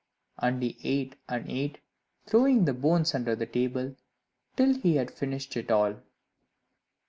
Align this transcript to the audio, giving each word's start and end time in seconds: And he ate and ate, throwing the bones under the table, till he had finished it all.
And 0.39 0.63
he 0.63 0.79
ate 0.83 1.15
and 1.29 1.47
ate, 1.47 1.77
throwing 2.25 2.65
the 2.65 2.73
bones 2.73 3.13
under 3.13 3.35
the 3.35 3.45
table, 3.45 3.95
till 4.55 4.73
he 4.73 4.95
had 4.95 5.11
finished 5.11 5.55
it 5.55 5.69
all. 5.69 5.97